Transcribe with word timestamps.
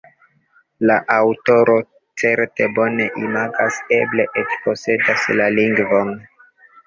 La 0.91 0.93
aŭtoro 1.15 1.73
certe 2.21 2.67
bone 2.79 3.05
imagas, 3.25 3.77
eble 3.99 4.25
eĉ 4.43 4.55
posedas 4.65 5.27
la 5.41 5.51
lingvon. 5.59 6.13